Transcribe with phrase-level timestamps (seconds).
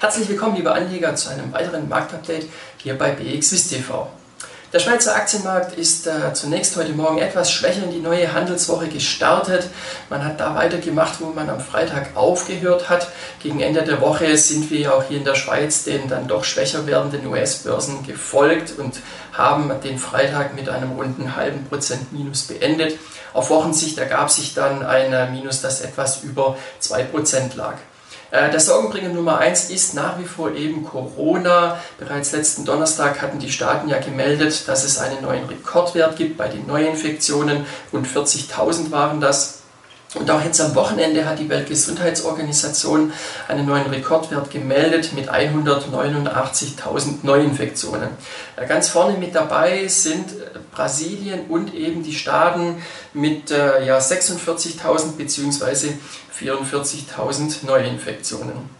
[0.00, 2.46] Herzlich willkommen, liebe Anleger, zu einem weiteren Marktupdate
[2.78, 4.08] hier bei BXWIST TV.
[4.72, 9.68] Der Schweizer Aktienmarkt ist äh, zunächst heute Morgen etwas schwächer in die neue Handelswoche gestartet.
[10.08, 13.08] Man hat da weitergemacht, wo man am Freitag aufgehört hat.
[13.42, 16.86] Gegen Ende der Woche sind wir auch hier in der Schweiz den dann doch schwächer
[16.86, 19.00] werdenden US-Börsen gefolgt und
[19.34, 22.98] haben den Freitag mit einem runden halben Prozent Minus beendet.
[23.34, 27.74] Auf Wochensicht ergab sich dann ein Minus, das etwas über 2% lag.
[28.30, 31.80] Äh, der Sorgenbringer Nummer eins ist nach wie vor eben Corona.
[31.98, 36.48] Bereits letzten Donnerstag hatten die Staaten ja gemeldet, dass es einen neuen Rekordwert gibt bei
[36.48, 37.66] den Neuinfektionen.
[37.92, 39.59] Rund 40.000 waren das.
[40.14, 43.12] Und auch jetzt am Wochenende hat die Weltgesundheitsorganisation
[43.46, 48.08] einen neuen Rekordwert gemeldet mit 189.000 Neuinfektionen.
[48.56, 55.16] Ganz vorne mit dabei sind äh, Brasilien und eben die Staaten mit äh, ja, 46.000
[55.16, 55.92] bzw.
[56.36, 58.79] 44.000 Neuinfektionen.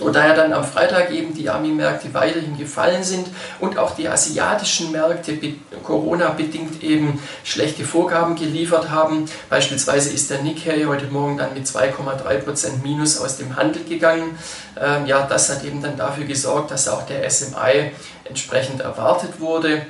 [0.00, 4.92] Und daher dann am Freitag eben die Ami-Märkte weiterhin gefallen sind und auch die asiatischen
[4.92, 5.38] Märkte
[5.82, 9.26] Corona-bedingt eben schlechte Vorgaben geliefert haben.
[9.48, 14.38] Beispielsweise ist der Nikkei heute Morgen dann mit 2,3% Minus aus dem Handel gegangen.
[14.80, 17.92] Ähm, ja, das hat eben dann dafür gesorgt, dass auch der SMI
[18.24, 19.82] entsprechend erwartet wurde.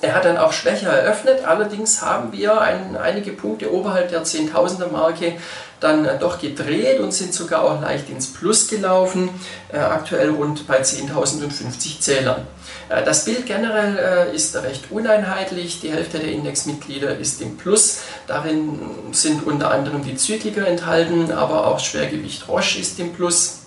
[0.00, 4.88] Er hat dann auch schwächer eröffnet, allerdings haben wir ein, einige Punkte oberhalb der Zehntausender
[4.88, 5.34] Marke
[5.82, 9.30] dann äh, doch gedreht und sind sogar auch leicht ins Plus gelaufen,
[9.72, 12.46] äh, aktuell rund bei 10.050 Zählern.
[12.88, 18.00] Äh, das Bild generell äh, ist recht uneinheitlich, die Hälfte der Indexmitglieder ist im Plus,
[18.26, 18.78] darin
[19.12, 23.58] sind unter anderem die Zykliker enthalten, aber auch Schwergewicht Roche ist im Plus.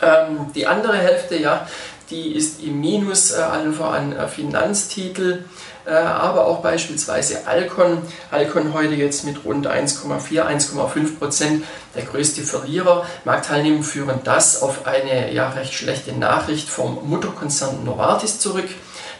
[0.00, 1.66] Ähm, die andere Hälfte, ja,
[2.12, 5.44] die ist im Minus, äh, allen voran äh, Finanztitel,
[5.86, 8.02] äh, aber auch beispielsweise Alcon.
[8.30, 11.64] Alcon heute jetzt mit rund 1,4, 1,5 Prozent
[11.96, 13.04] der größte Verlierer.
[13.24, 18.68] Marktteilnehmer führen das auf eine ja, recht schlechte Nachricht vom Mutterkonzern Novartis zurück.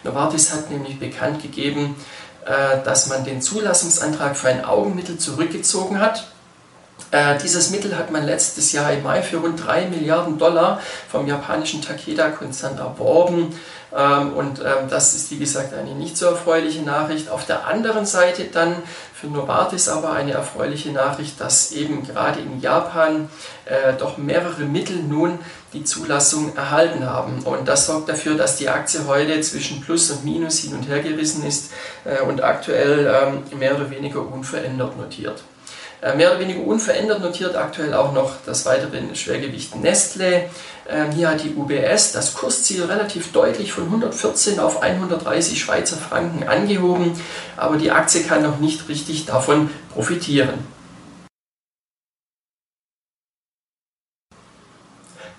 [0.05, 1.95] Novartis hat nämlich bekannt gegeben,
[2.85, 6.25] dass man den Zulassungsantrag für ein Augenmittel zurückgezogen hat
[7.13, 10.81] äh, dieses Mittel hat man letztes Jahr im Mai für rund 3 Milliarden Dollar
[11.11, 13.55] vom japanischen Takeda-Konzern erworben.
[13.95, 17.29] Ähm, und ähm, das ist, wie gesagt, eine nicht so erfreuliche Nachricht.
[17.29, 18.77] Auf der anderen Seite dann
[19.13, 23.29] für Novartis aber eine erfreuliche Nachricht, dass eben gerade in Japan
[23.67, 25.39] äh, doch mehrere Mittel nun
[25.75, 27.43] die Zulassung erhalten haben.
[27.43, 31.01] Und das sorgt dafür, dass die Aktie heute zwischen Plus und Minus hin und her
[31.01, 31.73] gerissen ist
[32.07, 33.07] äh, und aktuell
[33.53, 35.43] ähm, mehr oder weniger unverändert notiert.
[36.03, 40.51] Äh, mehr oder weniger unverändert notiert aktuell auch noch das weitere Schwergewicht Nestle.
[40.89, 46.49] Ähm, hier hat die UBS das Kursziel relativ deutlich von 114 auf 130 Schweizer Franken
[46.49, 47.13] angehoben,
[47.57, 50.67] aber die Aktie kann noch nicht richtig davon profitieren.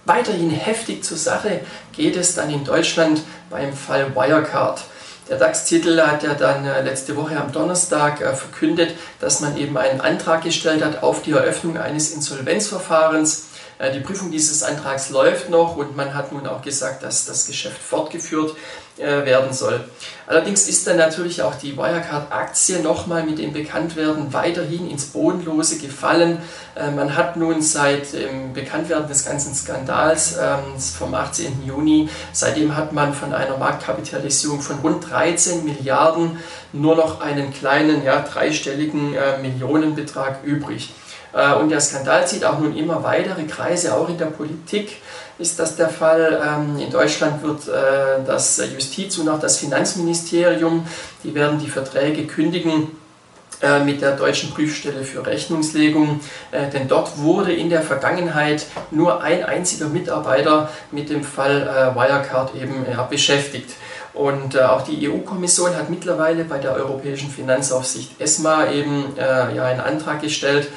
[0.06, 1.60] Weiterhin heftig zur Sache
[1.92, 4.82] geht es dann in Deutschland beim Fall Wirecard.
[5.30, 9.78] Der DAX-Titel hat ja dann äh, letzte Woche am Donnerstag äh, verkündet, dass man eben
[9.78, 13.46] einen Antrag gestellt hat auf die Eröffnung eines Insolvenzverfahrens.
[13.80, 17.48] Äh, die Prüfung dieses Antrags läuft noch und man hat nun auch gesagt, dass das
[17.48, 18.54] Geschäft fortgeführt
[18.98, 19.84] äh, werden soll.
[20.28, 26.38] Allerdings ist dann natürlich auch die Wirecard-Aktie nochmal mit dem Bekanntwerden weiterhin ins Bodenlose gefallen.
[26.76, 31.66] Äh, man hat nun seit dem Bekanntwerden des ganzen Skandals ähm, vom 18.
[31.66, 36.38] Juni, seitdem hat man von einer Marktkapitalisierung von rund 13 Milliarden
[36.72, 40.94] nur noch einen kleinen, ja, dreistelligen Millionenbetrag übrig.
[41.34, 45.02] Äh, und der Skandal zieht auch nun immer weitere Kreise, auch in der Politik
[45.40, 46.42] ist das der Fall.
[46.46, 50.86] Ähm, in Deutschland wird äh, das Justiz und auch das Finanzministerium,
[51.24, 52.92] die werden die Verträge kündigen
[53.62, 56.20] äh, mit der deutschen Prüfstelle für Rechnungslegung,
[56.52, 62.86] denn dort wurde in der Vergangenheit nur ein einziger Mitarbeiter mit dem Fall Wirecard eben
[63.10, 63.72] beschäftigt.
[64.14, 70.22] Und auch die EU-Kommission hat mittlerweile bei der Europäischen Finanzaufsicht ESMA eben ja, einen Antrag
[70.22, 70.68] gestellt,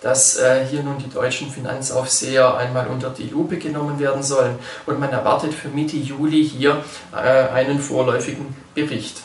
[0.00, 4.58] dass äh, hier nun die deutschen Finanzaufseher einmal unter die Lupe genommen werden sollen.
[4.86, 6.82] Und man erwartet für Mitte Juli hier
[7.12, 9.22] äh, einen vorläufigen Bericht.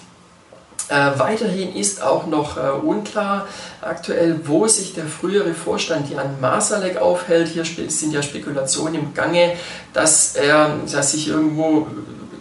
[0.92, 3.48] Äh, weiterhin ist auch noch äh, unklar
[3.82, 7.48] aktuell, wo sich der frühere Vorstand Jan Masalek aufhält.
[7.48, 9.54] Hier sind ja Spekulationen im Gange,
[9.94, 11.88] dass er dass sich irgendwo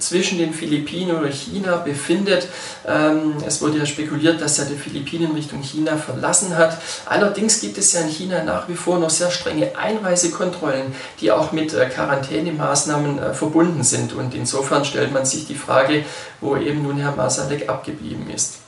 [0.01, 2.49] zwischen den Philippinen oder China befindet.
[2.87, 6.79] Ähm, es wurde ja spekuliert, dass er die Philippinen Richtung China verlassen hat.
[7.07, 11.53] Allerdings gibt es ja in China nach wie vor noch sehr strenge Einreisekontrollen, die auch
[11.53, 14.13] mit äh, Quarantänemaßnahmen äh, verbunden sind.
[14.13, 16.05] Und insofern stellt man sich die Frage,
[16.41, 18.59] wo eben nun Herr Masalek abgeblieben ist.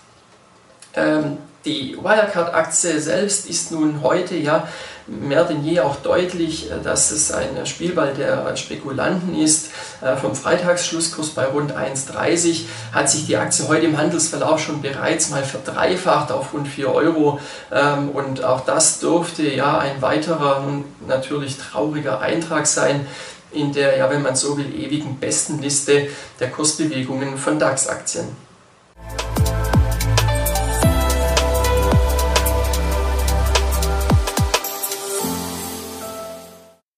[0.94, 4.66] Ähm, Die Wirecard-Aktie selbst ist nun heute ja
[5.06, 9.70] mehr denn je auch deutlich, äh, dass es ein Spielball der Spekulanten ist.
[10.00, 12.62] Äh, vom Freitagsschlusskurs bei rund 1,30
[12.92, 17.40] hat sich die Aktie heute im Handelsverlauf schon bereits mal verdreifacht auf rund 4 Euro.
[17.70, 20.64] Ähm, und auch das dürfte ja ein weiterer,
[21.06, 23.06] natürlich trauriger Eintrag sein
[23.52, 26.08] in der, ja, wenn man so will, ewigen Bestenliste
[26.40, 28.51] der Kursbewegungen von DAX-Aktien.